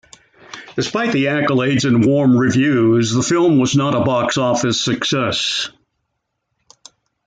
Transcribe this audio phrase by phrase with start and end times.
[0.75, 5.69] Despite the accolades and warm reviews, the film was not a box office success.